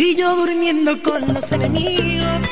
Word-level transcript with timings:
Y 0.00 0.14
yo 0.14 0.36
durmiendo 0.36 1.02
con 1.02 1.34
los 1.34 1.50
enemigos. 1.50 2.42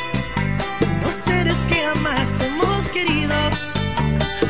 Dos 1.01 1.15
seres 1.15 1.55
que 1.69 1.77
jamás 1.77 2.29
hemos 2.41 2.89
querido. 2.89 3.35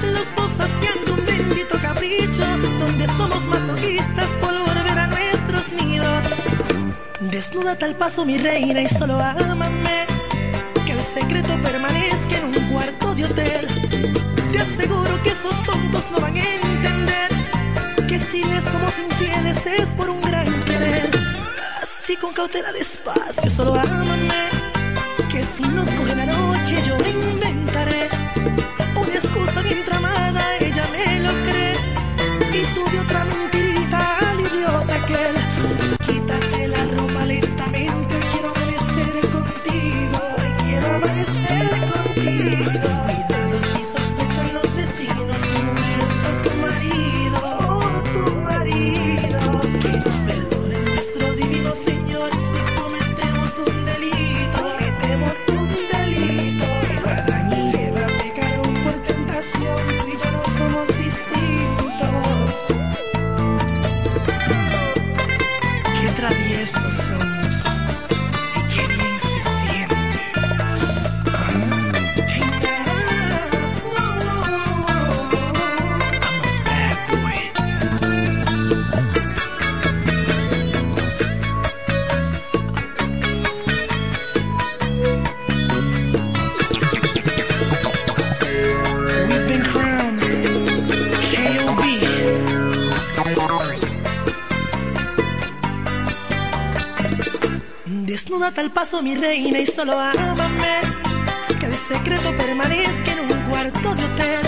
Los 0.03 0.27
dos 0.35 0.51
haciendo 0.59 1.13
un 1.13 1.27
bendito 1.27 1.77
capricho. 1.83 2.47
Donde 2.81 3.07
somos 3.09 3.45
masoquistas 3.49 4.29
por 4.41 4.59
volver 4.59 4.99
a 4.99 5.07
nuestros 5.09 5.69
nidos. 5.79 6.25
Desnuda 7.21 7.77
tal 7.77 7.95
paso, 7.97 8.25
mi 8.25 8.39
reina, 8.39 8.81
y 8.81 8.89
solo 8.89 9.21
ámame. 9.21 10.07
Que 10.87 10.93
el 10.93 11.01
secreto 11.01 11.53
permanezca 11.63 12.39
en 12.39 12.45
un 12.47 12.73
cuarto 12.73 13.15
de 13.15 13.27
hotel. 13.27 13.69
Te 14.53 14.59
aseguro 14.59 15.23
que 15.23 15.31
esos 15.33 15.63
tontos 15.65 16.09
no 16.11 16.21
van 16.21 16.35
a 16.35 16.41
entender 16.41 18.07
que 18.09 18.19
si 18.19 18.43
les 18.43 18.65
somos 18.65 18.95
infieles 18.99 19.67
es 19.67 19.91
por 19.91 20.09
un 20.09 20.23
gran. 20.23 20.66
Así 22.07 22.15
con 22.19 22.33
cautela 22.33 22.71
despacio, 22.71 23.51
solo 23.51 23.75
ámame. 23.75 24.49
Que 25.29 25.43
si 25.43 25.63
nos 25.63 25.91
coge 25.91 26.15
la 26.15 26.25
noche 26.27 26.81
yo 26.87 26.97
me 26.99 27.11
paso 98.77 99.01
mi 99.03 99.15
reina 99.17 99.59
y 99.59 99.65
solo 99.65 99.99
ámame. 99.99 100.75
Que 101.59 101.65
el 101.65 101.75
secreto 101.75 102.29
permanezca 102.37 103.13
en 103.13 103.21
un 103.21 103.41
cuarto 103.49 103.95
de 103.95 104.05
hotel. 104.05 104.43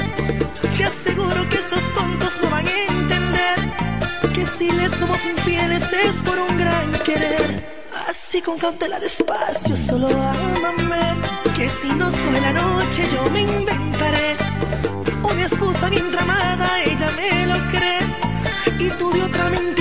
Te 0.76 0.84
aseguro 0.84 1.48
que 1.48 1.56
esos 1.56 1.94
tontos 1.94 2.38
no 2.42 2.50
van 2.50 2.66
a 2.68 2.70
entender 2.70 3.56
Que 4.34 4.44
si 4.46 4.70
les 4.70 4.92
somos 4.92 5.24
infieles 5.24 5.82
es 5.92 6.16
por 6.26 6.38
un 6.38 6.58
gran 6.58 6.92
querer. 7.06 7.64
Así 8.06 8.42
con 8.42 8.58
cautela 8.58 9.00
despacio 9.00 9.74
solo 9.74 10.08
ámame. 10.08 11.04
Que 11.56 11.66
si 11.70 11.88
nos 11.94 12.14
coge 12.14 12.40
la 12.42 12.52
noche 12.52 13.08
yo 13.10 13.30
me 13.30 13.40
inventaré 13.40 14.36
Una 15.24 15.42
excusa 15.42 15.88
bien 15.88 16.10
tramada, 16.10 16.82
ella 16.84 17.10
me 17.16 17.46
lo 17.46 17.58
cree. 17.72 18.02
Y 18.78 18.90
tú 18.98 19.10
de 19.10 19.22
otra 19.22 19.48
mentirita 19.48 19.77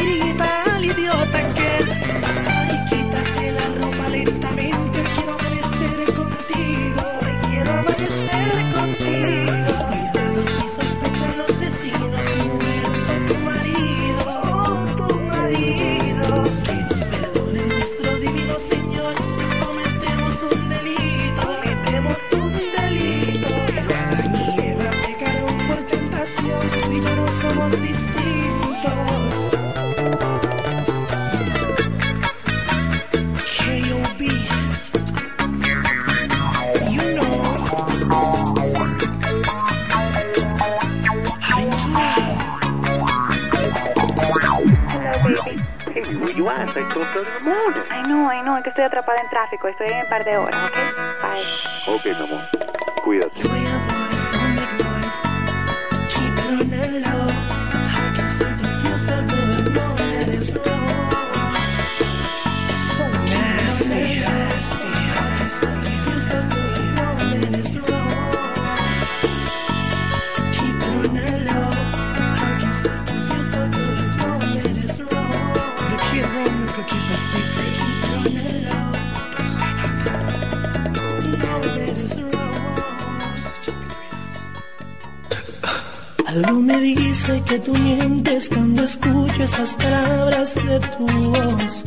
Hey, 45.94 46.03
where 46.19 46.31
you 46.35 46.50
at? 46.50 46.68
It's 46.68 46.75
like 46.75 46.90
12:30 46.90 47.28
in 47.28 47.34
the 47.34 47.50
morning. 47.50 47.84
Ay, 47.90 48.03
no, 48.03 48.30
ay, 48.30 48.41
no, 48.44 48.58
es 48.58 48.63
que 48.63 48.69
estoy 48.69 48.84
atrapada 48.84 49.22
en 49.22 49.30
tráfico. 49.30 49.68
Estoy 49.68 49.88
en 49.88 50.02
un 50.02 50.09
par 50.09 50.24
de 50.24 50.38
horas, 50.38 50.72
¿ok? 50.72 50.78
Bye. 51.22 51.96
Ok, 51.96 52.06
mi 52.06 52.24
amor. 52.25 52.41
Cuídate. 53.03 53.56
Algo 86.37 86.59
me 86.59 86.79
dice 86.79 87.41
que 87.47 87.57
tú 87.57 87.73
mientes 87.73 88.47
cuando 88.49 88.83
escucho 88.83 89.43
esas 89.43 89.75
palabras 89.75 90.53
de 90.53 90.79
tu 90.79 91.07
voz. 91.31 91.83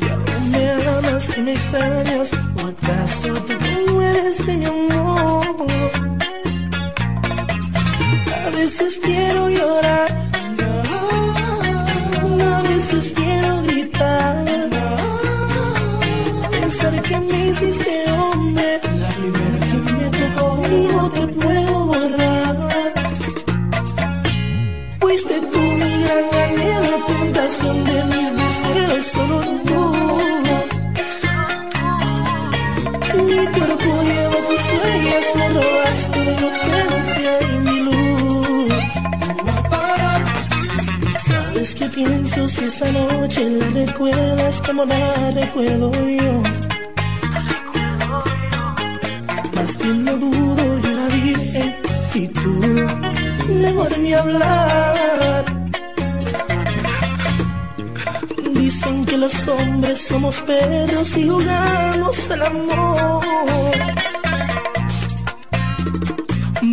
Ya 0.00 0.16
no 0.16 0.40
me 0.50 0.70
amas, 0.70 1.28
que 1.28 1.40
me 1.42 1.52
extrañas, 1.52 2.32
o 2.56 2.66
acaso 2.66 3.34
tú 3.34 3.92
no 3.92 4.02
eres 4.02 4.44
de 4.44 4.56
mi 4.56 4.64
amor. 4.64 5.66
A 8.44 8.50
veces 8.50 9.00
quiero 9.00 9.48
llorar, 9.50 10.08
¿Sabes 41.64 41.80
qué 41.80 41.88
pienso 41.88 42.46
si 42.46 42.64
esa 42.66 42.92
noche 42.92 43.48
la 43.48 43.66
recuerdas 43.70 44.60
como 44.66 44.84
la 44.84 45.30
recuerdo 45.30 45.90
yo? 45.92 46.42
Más 49.54 49.78
bien 49.78 50.04
no 50.04 50.12
dudo, 50.12 50.78
yo 50.82 50.90
la 50.90 51.06
vi 51.08 51.34
y 52.16 52.28
tú, 52.28 52.50
mejor 53.48 53.98
ni 53.98 54.12
hablar. 54.12 55.44
Dicen 58.52 59.06
que 59.06 59.16
los 59.16 59.48
hombres 59.48 59.98
somos 60.06 60.42
perros 60.42 61.16
y 61.16 61.30
jugamos 61.30 62.30
al 62.30 62.42
amor. 62.42 63.24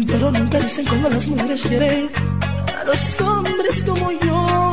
Pero 0.05 0.31
nunca 0.31 0.59
dicen 0.59 0.85
cuando 0.85 1.09
las 1.11 1.27
mujeres 1.27 1.61
quieren 1.61 2.09
a 2.77 2.83
los 2.83 3.21
hombres 3.21 3.83
como 3.85 4.11
yo. 4.11 4.70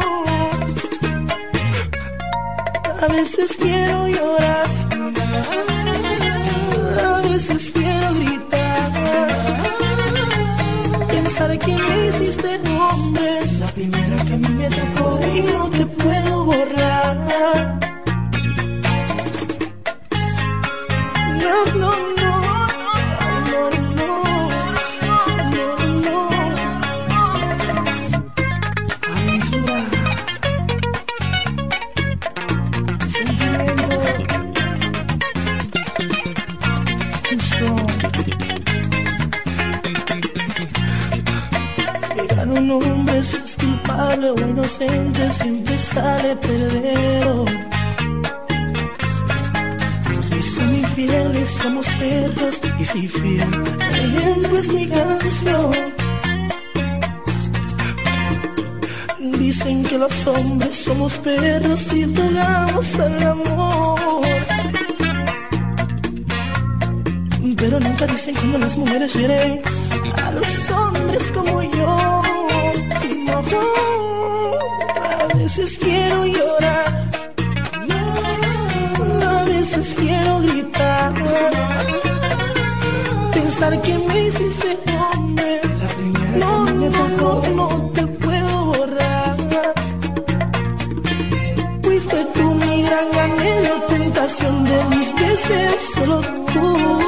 A 3.09 3.13
veces 3.13 3.57
quiero 3.59 4.07
llorar. 4.07 4.67
A 7.05 7.21
veces 7.23 7.73
quiero 7.73 8.15
gritar. 8.15 8.91
Pensar 11.09 11.59
que 11.59 11.75
me 11.75 12.07
hiciste 12.07 12.61
hombre. 12.79 13.41
La 13.61 13.67
primera 13.69 14.25
que 14.27 14.35
a 14.35 14.37
mí 14.37 14.49
me 14.51 14.69
tocó 14.69 15.21
y 15.35 15.41
no 15.53 15.71
te 15.71 15.87
puedo 15.87 16.45
borrar. 16.45 16.88
Dicen 59.33 59.83
que 59.85 59.99
los 59.99 60.27
hombres 60.27 60.77
somos 60.77 61.19
perros 61.19 61.93
y 61.93 62.05
jugamos 62.05 62.95
al 63.01 63.23
amor. 63.23 64.23
Pero 67.57 67.81
nunca 67.81 68.07
dicen 68.07 68.35
cuando 68.37 68.59
las 68.59 68.77
mujeres 68.79 69.17
vienen 69.17 69.61
a 70.25 70.31
los 70.33 70.71
hombres 70.71 71.33
como 71.33 71.63
yo. 71.63 72.23
No, 73.27 73.43
a 75.31 75.35
veces 75.35 75.79
mereces 95.49 95.95
solo 95.95 96.21
tú. 96.53 97.08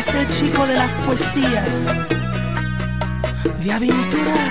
es 0.00 0.14
el 0.14 0.26
chico 0.28 0.66
de 0.66 0.74
las 0.74 0.92
poesías, 1.00 1.92
de 3.62 3.72
aventuras. 3.72 4.49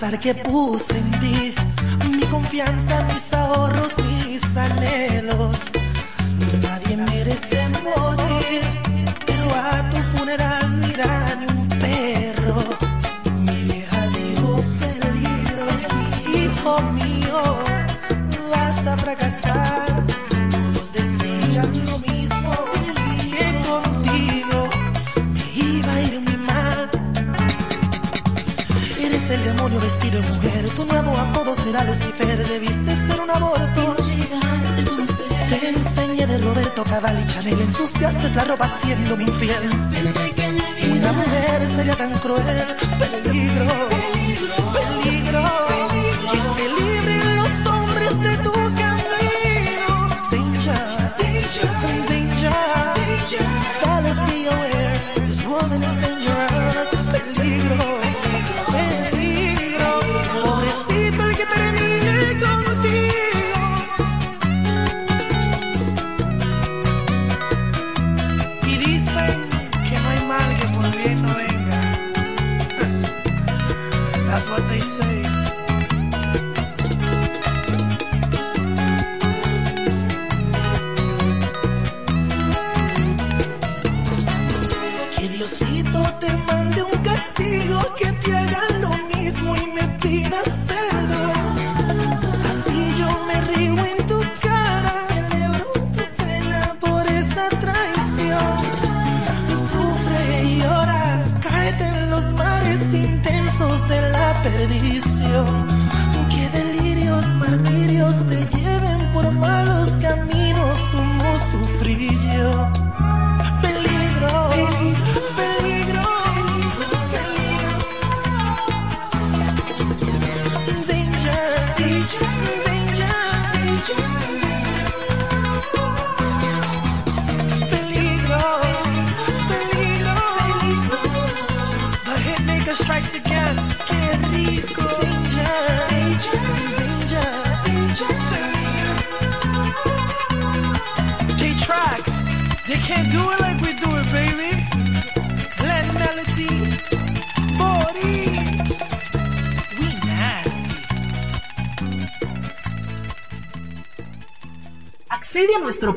que 0.00 0.34
puse 0.34 0.96
en 0.96 1.10
ti 1.20 1.54
mi 2.08 2.24
confianza, 2.24 3.02
mis 3.04 3.32
ahorros, 3.34 3.92
mis 3.98 4.56
anhelos. 4.56 5.70
Tu 30.74 30.86
nuevo 30.86 31.16
apodo 31.16 31.54
será 31.54 31.84
Lucifer. 31.84 32.46
Debiste 32.48 32.94
ser 33.08 33.20
un 33.20 33.30
aborto. 33.30 33.96
Te 35.48 35.68
enseñé 35.68 36.26
de 36.26 36.38
Roberto 36.38 36.84
Cavalli 36.84 37.26
Chanel. 37.26 37.60
Ensuciaste 37.60 38.34
la 38.34 38.44
ropa 38.44 38.68
siendo 38.82 39.20
infiel. 39.20 39.70
Una 40.90 41.12
mujer 41.12 41.66
sería 41.76 41.96
tan 41.96 42.18
cruel. 42.18 42.66
Peligro, 43.22 43.66
peligro. 45.02 45.79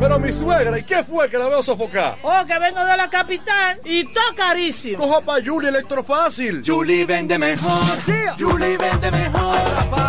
Pero 0.00 0.18
mi 0.18 0.32
suegra, 0.32 0.78
¿y 0.78 0.82
qué 0.82 1.04
fue 1.04 1.28
que 1.28 1.36
la 1.36 1.48
veo 1.48 1.62
sofocar? 1.62 2.16
Oh, 2.22 2.42
que 2.46 2.58
vengo 2.58 2.82
de 2.82 2.96
la 2.96 3.10
capital 3.10 3.78
y 3.84 4.04
todo 4.04 4.34
carísimo. 4.34 4.96
Coja 4.96 5.20
pa' 5.20 5.36
Julie 5.44 5.68
Electrofácil. 5.68 6.62
Julie 6.64 7.04
vende 7.04 7.38
mejor. 7.38 7.82
Yeah. 8.06 8.34
Julie 8.38 8.78
vende 8.78 9.10
mejor. 9.10 9.58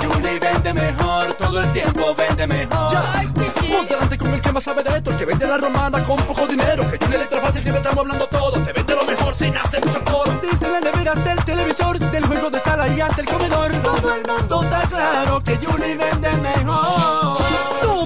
Julie 0.02 0.40
vende 0.40 0.74
mejor. 0.74 1.34
Todo 1.34 1.60
el 1.60 1.74
tiempo 1.74 2.16
vende 2.16 2.48
mejor. 2.48 2.98
Ponte 3.72 3.94
delante 3.94 4.18
con 4.18 4.34
el 4.34 4.42
que 4.42 4.52
más 4.54 4.64
sabe 4.64 4.82
de 4.82 4.92
esto, 4.92 5.12
el 5.12 5.18
que 5.18 5.26
vende 5.26 5.46
la 5.46 5.58
romana 5.58 6.02
con 6.06 6.26
poco 6.26 6.48
dinero. 6.48 6.90
Que 6.90 6.98
Julie 6.98 7.18
Electrofácil 7.18 7.62
siempre 7.62 7.82
estamos 7.82 8.00
hablando 8.00 8.28
todo. 8.28 8.64
Te 8.64 8.72
vende 8.72 8.96
lo 8.96 9.04
mejor 9.04 9.34
sin 9.34 9.58
hacer 9.58 9.86
mucho 9.86 10.02
coro. 10.06 10.40
Desde 10.42 10.70
la 10.70 10.80
nevera 10.80 11.12
hasta 11.12 11.34
el 11.34 11.44
televisor, 11.44 12.00
del 12.00 12.26
juego 12.28 12.50
de 12.50 12.60
sala 12.62 12.88
y 12.88 13.02
hasta 13.02 13.22
el 13.22 13.28
comedor. 13.28 13.74
Todo 13.82 14.16
el 14.16 14.24
mundo 14.26 14.64
está 14.64 14.82
claro 14.88 15.44
que 15.44 15.58
Julie 15.58 15.98
vende 15.98 16.32
mejor. 16.38 17.51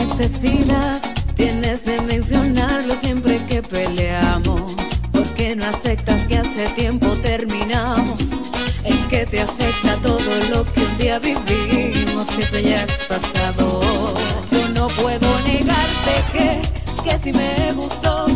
Necesidad 0.00 1.00
tienes 1.34 1.84
de 1.84 2.00
mencionarlo 2.02 2.94
siempre 3.00 3.36
que 3.46 3.62
peleamos? 3.62 4.74
¿Por 5.12 5.24
qué 5.34 5.54
no 5.54 5.64
aceptas 5.66 6.22
que 6.24 6.38
hace 6.38 6.68
tiempo 6.70 7.08
terminamos? 7.22 8.20
Es 8.84 9.06
que 9.10 9.26
te 9.26 9.40
afecta 9.40 9.96
todo 10.02 10.30
lo 10.50 10.64
que 10.72 10.80
un 10.80 10.98
día 10.98 11.18
vivimos, 11.18 12.26
eso 12.38 12.58
ya 12.58 12.84
es 12.84 12.92
pasado. 13.08 13.80
Yo 14.50 14.68
no 14.74 14.88
puedo 14.88 15.28
negarte 15.46 16.14
que, 16.32 17.02
que 17.04 17.18
si 17.22 17.32
me 17.32 17.72
gustó, 17.72 18.26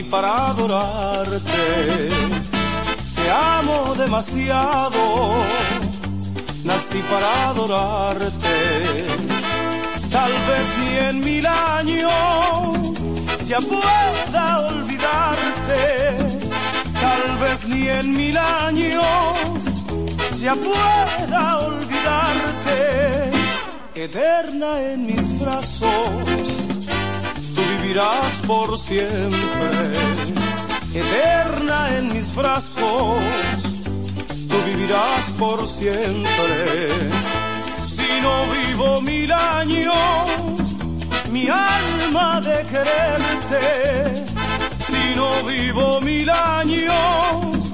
nací 0.00 0.02
para 0.04 0.50
adorarte. 0.50 2.10
Te 3.14 3.30
amo 3.30 3.94
demasiado, 3.96 5.44
nací 6.64 7.02
para 7.10 7.48
adorarte. 7.50 9.06
Tal 10.10 10.32
vez 10.32 10.66
ni 10.78 10.96
en 11.08 11.20
mil 11.20 11.46
años 11.46 12.08
ya 13.46 13.60
pueda 13.60 14.60
olvidarte. 14.68 16.16
Tal 17.00 17.38
vez 17.42 17.68
ni 17.68 17.88
en 17.88 18.16
mil 18.16 18.36
años 18.36 19.64
ya 20.40 20.54
pueda 20.54 21.58
olvidarte 21.58 23.30
eterna 23.94 24.80
en 24.92 25.06
mis 25.06 25.38
brazos, 25.40 26.79
vivirás 27.90 28.40
por 28.46 28.78
siempre, 28.78 29.80
eterna 30.94 31.98
en 31.98 32.12
mis 32.14 32.32
brazos, 32.36 33.20
tú 34.48 34.56
vivirás 34.64 35.30
por 35.36 35.66
siempre. 35.66 36.86
Si 37.82 38.06
no 38.22 38.46
vivo 38.46 39.00
mil 39.00 39.32
años, 39.32 40.30
mi 41.32 41.48
alma 41.48 42.40
de 42.40 42.64
quererte, 42.66 44.24
si 44.78 45.16
no 45.16 45.42
vivo 45.42 46.00
mil 46.00 46.30
años, 46.30 47.72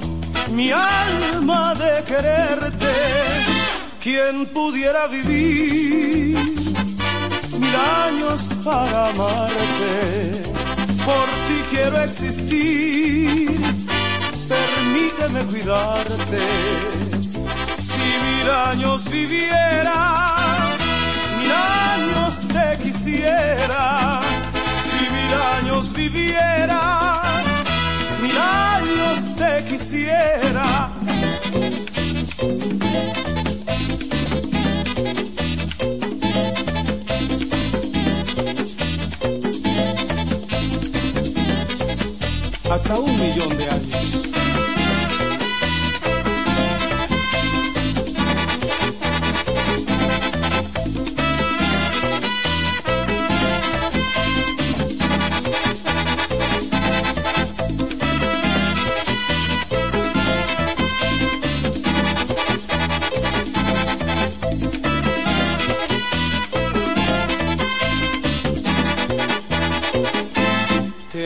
mi 0.51 0.71
alma 0.71 1.75
de 1.75 2.03
quererte. 2.05 2.93
¿Quién 3.99 4.47
pudiera 4.47 5.07
vivir 5.07 6.56
mil 7.67 7.75
años 7.75 8.49
para 8.63 9.09
amarte? 9.09 10.43
Por 11.05 11.27
ti 11.47 11.61
quiero 11.71 11.97
existir, 12.03 13.49
permíteme 14.47 15.41
cuidarte. 15.51 16.43
Si 17.77 18.05
mil 18.25 18.49
años 18.49 19.09
viviera, 19.09 19.97
mil 21.39 21.51
años 21.51 22.39
te 22.55 22.83
quisiera. 22.83 24.21
Si 24.75 24.99
mil 25.15 25.33
años 25.55 25.93
viviera, 25.93 27.21
mil 28.21 28.37
años 28.37 29.35
te 29.35 29.65
quisiera. 29.65 30.91
Hasta 42.71 42.99
un 42.99 43.19
millón 43.19 43.57
de 43.57 43.69
años. 43.69 44.26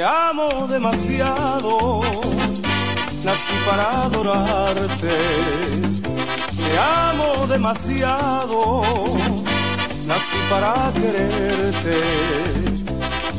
Te 0.02 0.08
amo 0.08 0.68
demasiado, 0.68 2.02
nací 3.24 3.54
para 3.68 4.06
adorarte. 4.06 5.16
Te 6.58 6.78
amo 6.80 7.46
demasiado, 7.46 8.82
nací 10.08 10.38
para 10.50 10.74
quererte. 10.94 12.02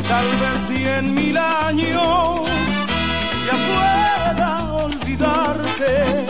Tal 0.06 0.28
vez 0.42 0.86
en 0.86 1.14
mil 1.16 1.36
años 1.36 2.42
ya 3.44 3.56
pueda 3.66 4.72
olvidarte. 4.84 6.26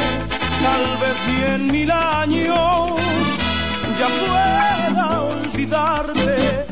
Tal 0.62 0.84
vez 1.02 1.18
en 1.46 1.70
mil 1.70 1.90
años 1.90 2.90
ya 3.98 4.08
pueda 4.08 5.20
olvidarte. 5.24 6.71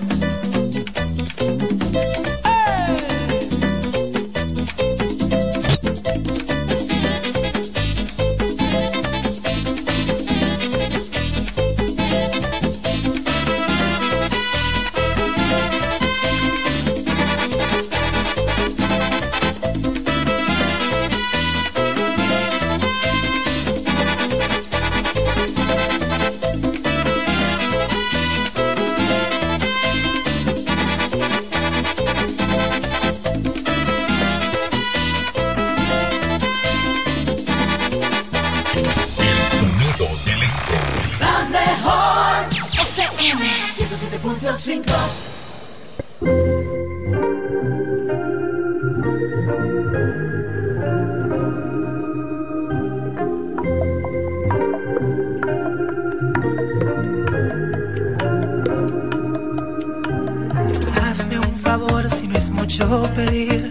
Hazme 61.10 61.40
un 61.40 61.56
favor 61.56 62.08
si 62.08 62.28
no 62.28 62.36
es 62.36 62.50
mucho 62.50 63.02
pedir. 63.16 63.68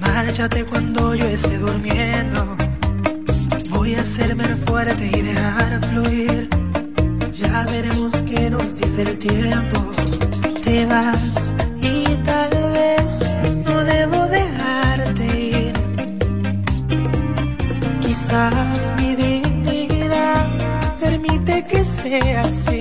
Márchate 0.00 0.64
cuando 0.64 1.14
yo 1.14 1.24
esté 1.26 1.56
durmiendo. 1.58 2.56
Voy 3.70 3.94
a 3.94 4.00
hacerme 4.00 4.46
fuerte 4.66 5.12
y 5.14 5.22
dejar 5.22 5.80
fluir. 5.90 6.48
Ya 7.32 7.64
veremos 7.70 8.12
qué 8.28 8.50
nos 8.50 8.76
dice 8.78 9.02
el 9.02 9.16
tiempo. 9.16 9.92
Te 10.64 10.86
vas 10.86 11.54
y 11.80 12.16
tal 12.24 12.50
vez 12.72 13.36
no 13.64 13.84
debo 13.84 14.26
dejarte 14.26 15.26
ir. 15.60 15.72
Quizás 18.00 18.92
mi 18.98 19.14
dignidad 19.14 20.48
permite 20.98 21.64
que 21.64 21.84
sea 21.84 22.40
así. 22.40 22.79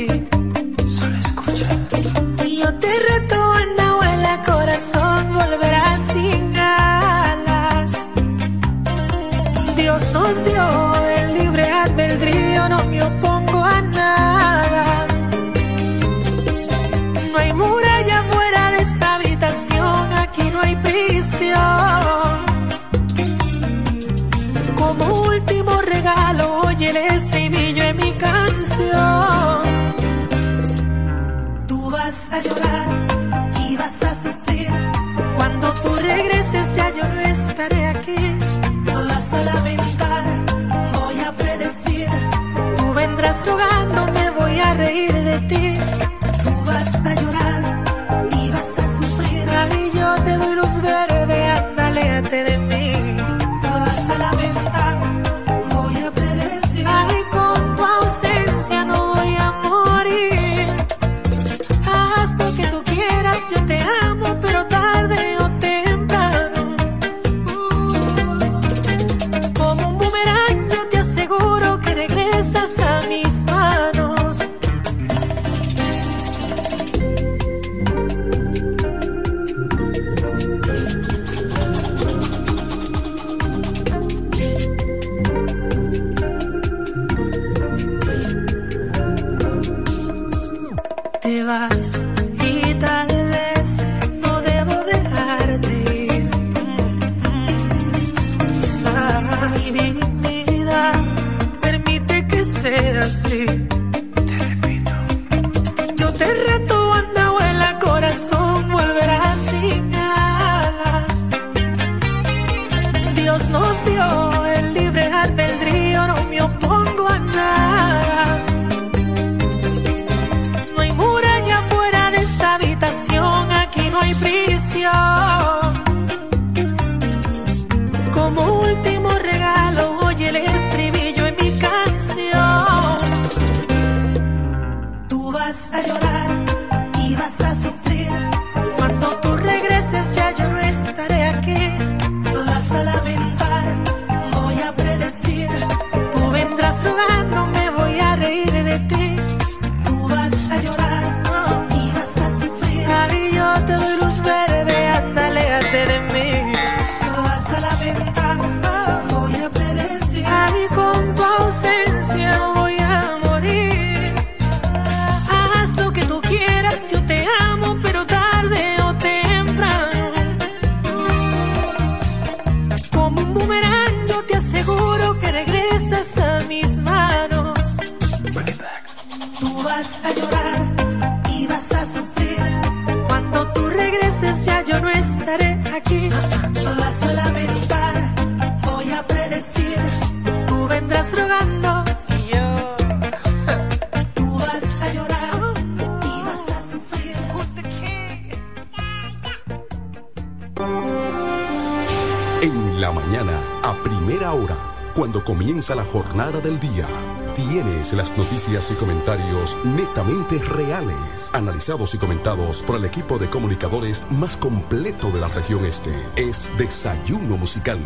La 205.76 205.84
jornada 205.84 206.40
del 206.40 206.60
día, 206.60 206.88
tienes 207.36 207.94
las 207.94 208.18
noticias 208.18 208.72
y 208.72 208.74
comentarios 208.74 209.58
netamente 209.64 210.40
reales, 210.40 211.30
analizados 211.34 211.94
y 211.94 211.98
comentados 211.98 212.64
por 212.64 212.78
el 212.78 212.86
equipo 212.86 213.20
de 213.20 213.28
comunicadores 213.28 214.04
más 214.10 214.36
completo 214.36 215.12
de 215.12 215.20
la 215.20 215.28
región 215.28 215.66
este. 215.66 215.92
Es 216.16 216.52
Desayuno 216.58 217.38
Musical, 217.38 217.80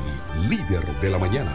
líder 0.49 0.99
de 0.99 1.09
la 1.09 1.17
mañana. 1.17 1.51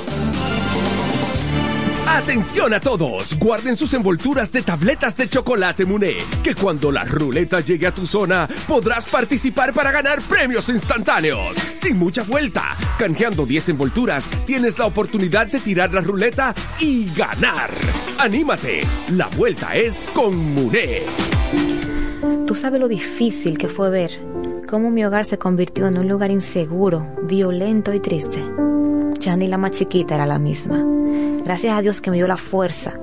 Atención 2.08 2.74
a 2.74 2.80
todos, 2.80 3.38
guarden 3.40 3.76
sus 3.76 3.94
envolturas 3.94 4.52
de 4.52 4.62
tabletas 4.62 5.16
de 5.18 5.28
chocolate 5.28 5.86
Muné, 5.86 6.18
que 6.44 6.54
cuando 6.54 6.92
la 6.92 7.06
ruleta 7.06 7.62
llegue 7.62 7.88
a 7.88 7.96
tu 7.96 8.06
zona 8.06 8.48
podrás 8.68 9.06
participar 9.06 9.74
para 9.74 9.92
ganar 9.92 10.22
premios 10.22 10.70
instantáneos. 10.70 11.58
Sin 11.76 11.98
mucha 11.98 12.24
vuelta, 12.24 12.76
canjeando 13.00 13.46
10 13.46 13.70
envolturas, 13.70 14.26
tienes 14.46 14.78
la 14.78 14.86
oportunidad 14.86 15.48
de 15.48 15.60
tirar 15.60 15.94
la 15.94 16.02
ruleta 16.02 16.54
y 16.80 17.06
ganar. 17.14 17.72
Anímate, 18.20 18.82
la 19.10 19.28
vuelta 19.28 19.76
es 19.76 20.10
con 20.14 20.38
Muné. 20.54 21.04
Tú 22.46 22.54
sabes 22.54 22.80
lo 22.80 22.88
difícil 22.88 23.58
que 23.58 23.68
fue 23.68 23.90
ver 23.90 24.12
cómo 24.70 24.92
mi 24.92 25.06
hogar 25.06 25.26
se 25.26 25.38
convirtió 25.38 25.88
en 25.88 25.98
un 25.98 26.08
lugar 26.08 26.32
inseguro, 26.32 27.08
violento 27.24 27.94
y 27.94 28.00
triste. 28.00 28.44
Ya 29.20 29.36
ni 29.38 29.48
la 29.48 29.58
más 29.58 29.72
chiquita 29.72 30.16
era 30.16 30.26
la 30.26 30.38
misma. 30.38 31.03
Gracias 31.44 31.78
a 31.78 31.82
Dios 31.82 32.02
que 32.02 32.12
me 32.12 32.18
dio 32.18 32.28
la 32.28 32.38
fuerza 32.38 33.00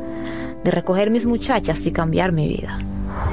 de 0.64 0.70
recoger 0.70 1.11
mis 1.11 1.26
muchachas 1.26 1.86
y 1.86 1.93
cambiar 1.93 2.32
mi 2.32 2.49
vida. 2.49 2.78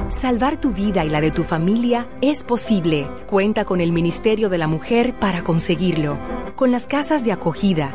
Salvar 0.08 0.58
tu 0.58 0.72
vida 0.72 1.04
y 1.04 1.10
la 1.10 1.20
de 1.20 1.30
tu 1.30 1.44
familia 1.44 2.06
es 2.20 2.44
posible. 2.44 3.06
Cuenta 3.26 3.64
con 3.64 3.80
el 3.80 3.92
Ministerio 3.92 4.48
de 4.48 4.58
la 4.58 4.66
Mujer 4.66 5.14
para 5.18 5.44
conseguirlo. 5.44 6.18
Con 6.56 6.70
las 6.70 6.86
casas 6.86 7.24
de 7.24 7.32
acogida, 7.32 7.94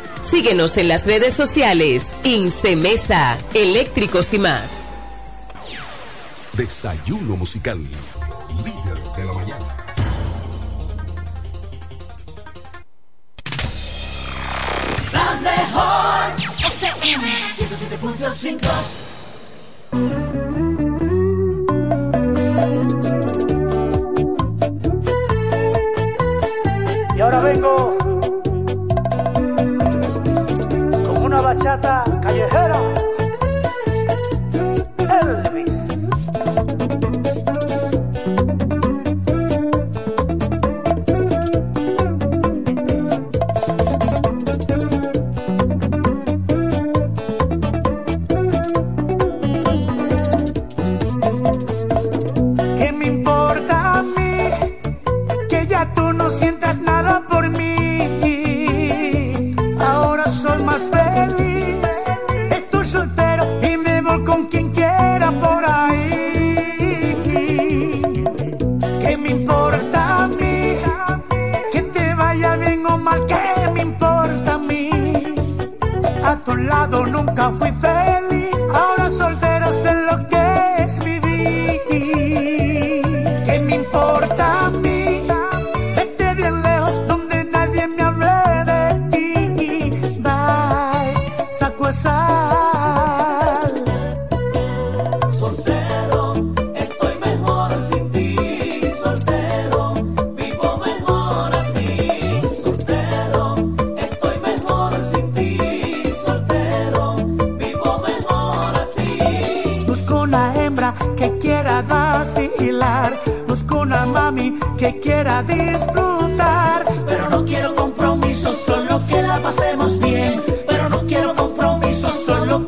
Síguenos 0.23 0.77
en 0.77 0.87
las 0.87 1.05
redes 1.05 1.33
sociales. 1.33 2.11
Incemesa, 2.23 3.37
eléctricos 3.53 4.33
y 4.33 4.39
más. 4.39 4.69
Desayuno 6.53 7.37
musical. 7.37 7.79
Líder 8.63 9.01
de 9.15 9.25
la 9.25 9.33
mañana. 9.33 9.65
La 15.11 15.39
mejor 15.41 16.33
FM 16.61 17.25
107.5 17.57 18.59
Y 27.15 27.19
ahora 27.21 27.39
vengo 27.39 28.10
una 31.31 31.41
bachata 31.41 32.03
callejera. 32.21 33.00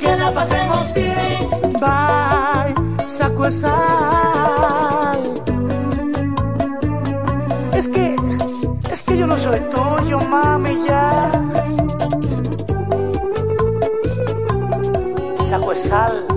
Que 0.04 0.16
la 0.18 0.34
pasemos 0.34 0.94
bien. 0.94 1.40
Bye, 1.80 3.08
saco 3.08 3.46
esa. 3.46 3.76
Es 7.74 7.88
que, 7.88 8.16
es 8.92 9.02
que 9.04 9.18
yo 9.18 9.28
no 9.28 9.38
soy 9.38 9.60
tuyo, 9.74 10.20
mami, 10.30 10.78
ya. 10.88 11.32
Saco 15.50 15.72
esa. 15.72 16.33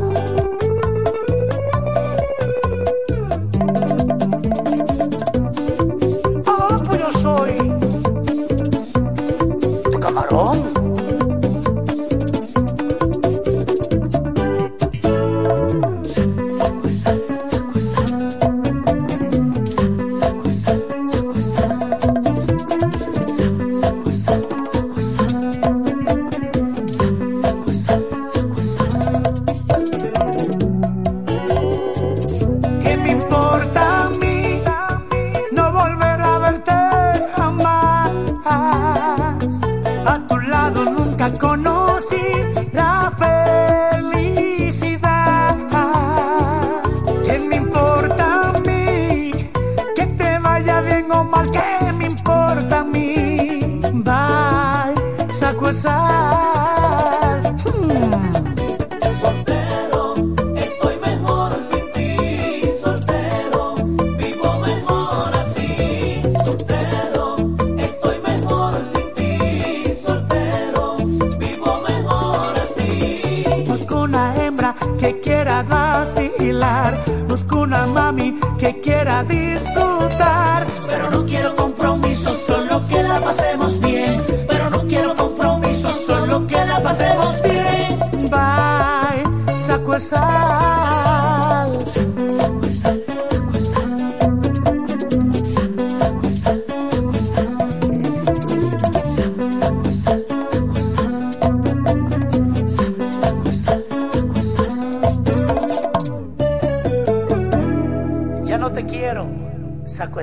busco 73.77 74.03
una 74.03 74.35
hembra 74.37 74.75
que 74.99 75.21
quiera 75.21 75.63
vacilar, 75.63 76.99
busco 77.29 77.61
una 77.61 77.87
mami 77.87 78.35
que 78.59 78.81
quiera 78.81 79.23
disfrutar. 79.23 80.67
Pero 80.89 81.11
no 81.11 81.27
quiero 81.27 81.55
compromiso, 81.55 82.35
solo 82.35 82.81
que 82.89 83.03
la 83.03 83.21
pasemos 83.21 83.79
bien. 83.81 84.25
Pero 84.49 84.71
no 84.71 84.87
quiero 84.87 85.15
compromiso, 85.15 85.93
solo 85.93 86.47
que 86.47 86.65
la 86.65 86.83
pasemos 86.83 87.43
bien. 87.43 87.99
Bye, 88.31 89.59
saco 89.59 89.95
esa. 89.95 91.36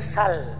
Saco 0.03 0.52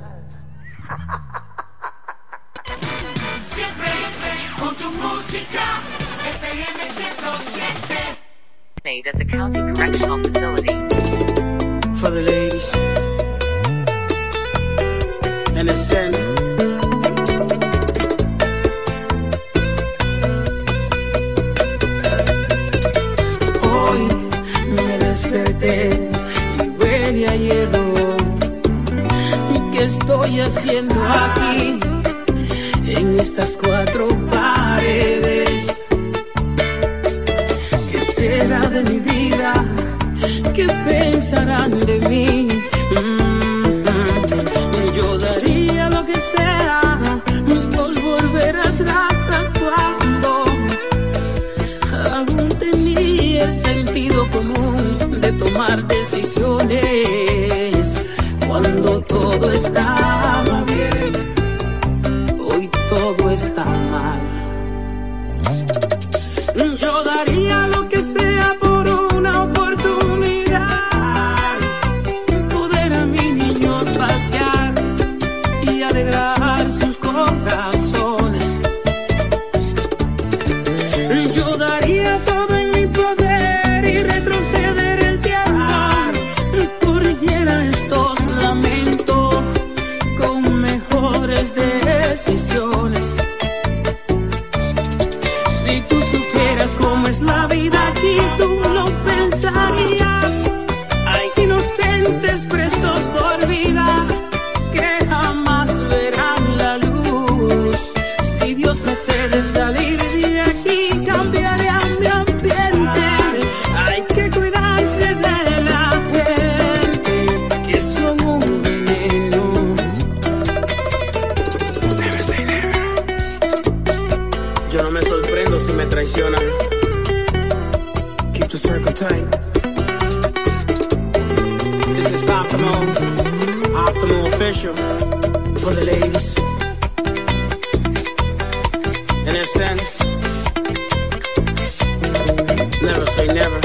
Never 142.83 143.05
say 143.05 143.27
never. 143.27 143.61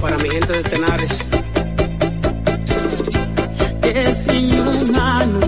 Para 0.00 0.16
mi 0.16 0.30
gente 0.30 0.52
de 0.54 0.62
Tenares. 0.62 1.18
Es 3.82 4.26
inhumano 4.28 5.40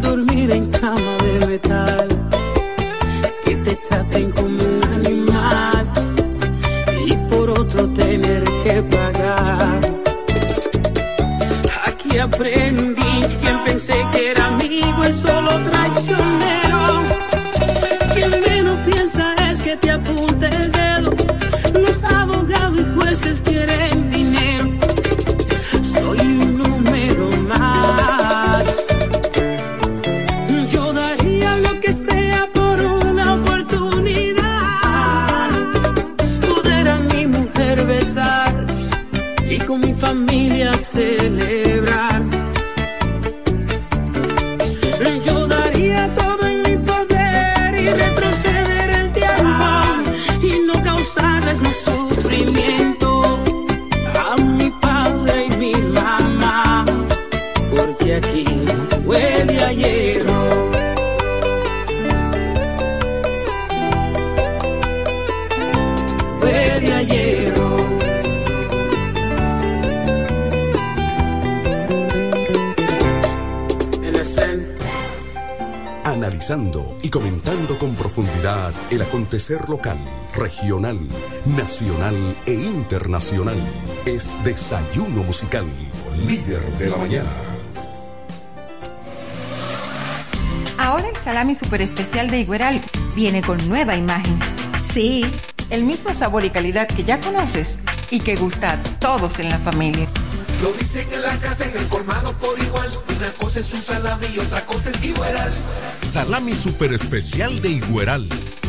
dormir 0.00 0.52
en 0.52 0.70
cama 0.70 1.12
de 1.24 1.46
metal. 1.46 2.08
Que 3.44 3.56
te 3.56 3.74
traten 3.88 4.30
como 4.30 4.58
un 4.64 4.80
animal. 4.94 5.92
Y 7.04 7.14
por 7.28 7.50
otro 7.50 7.88
tener 7.94 8.44
que 8.62 8.82
pagar. 8.82 9.80
Aquí 11.84 12.16
aprendí 12.16 13.12
quien 13.40 13.64
pensé 13.64 13.96
que 14.12 14.30
era 14.30 14.46
amigo 14.46 15.02
es 15.02 15.24
acontecer 79.28 79.68
local, 79.68 79.98
regional, 80.34 80.98
nacional 81.44 82.16
e 82.46 82.54
internacional. 82.54 83.58
Es 84.06 84.42
Desayuno 84.42 85.22
Musical, 85.22 85.66
líder 86.26 86.62
de 86.78 86.88
la 86.88 86.96
mañana. 86.96 87.28
Ahora 90.78 91.08
el 91.08 91.16
salami 91.16 91.54
super 91.54 91.82
especial 91.82 92.30
de 92.30 92.40
Igueral 92.40 92.80
viene 93.14 93.42
con 93.42 93.58
nueva 93.68 93.96
imagen. 93.96 94.38
Sí, 94.82 95.30
el 95.68 95.84
mismo 95.84 96.14
sabor 96.14 96.46
y 96.46 96.50
calidad 96.50 96.88
que 96.88 97.04
ya 97.04 97.20
conoces 97.20 97.76
y 98.10 98.20
que 98.20 98.34
gusta 98.34 98.72
a 98.72 98.82
todos 98.98 99.40
en 99.40 99.50
la 99.50 99.58
familia. 99.58 100.08
Lo 100.62 100.72
dicen 100.72 101.06
en 101.12 101.20
la 101.20 101.36
casa, 101.36 101.66
en 101.66 101.76
el 101.76 101.86
colmado 101.88 102.32
por 102.32 102.58
igual. 102.58 102.90
Una 103.14 103.30
cosa 103.32 103.60
es 103.60 103.74
un 103.74 103.82
salami 103.82 104.26
y 104.34 104.38
otra 104.38 104.64
cosa 104.64 104.88
es 104.88 105.04
igual. 105.04 105.52
Salami 106.06 106.56
super 106.56 106.94
especial 106.94 107.60
de 107.60 107.68
Igueral. 107.68 108.26